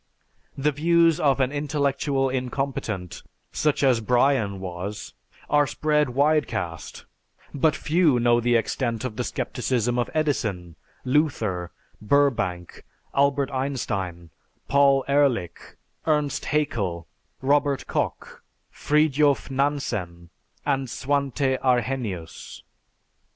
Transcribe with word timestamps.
The 0.57 0.71
views 0.71 1.19
of 1.19 1.39
an 1.39 1.51
intellectual 1.51 2.27
incompetent, 2.27 3.21
such 3.51 3.83
as 3.83 4.01
Bryan 4.01 4.59
was, 4.59 5.13
are 5.47 5.67
spread 5.67 6.15
widecast, 6.15 7.05
but 7.53 7.75
few 7.75 8.19
know 8.19 8.39
the 8.41 8.55
extent 8.55 9.05
of 9.05 9.15
the 9.15 9.23
scepticism 9.23 9.99
of 9.99 10.09
Edison, 10.15 10.75
Luther 11.05 11.69
Burbank, 12.01 12.83
Albert 13.13 13.51
Einstein, 13.51 14.31
Paul 14.67 15.05
Ehrlich, 15.07 15.77
Ernst 16.07 16.45
Haeckel, 16.45 17.05
Robert 17.43 17.85
Koch, 17.85 18.41
Fridjof 18.73 19.51
Nansen, 19.51 20.31
and 20.65 20.87
Swante 20.87 21.59
Arrhenius. 21.63 22.63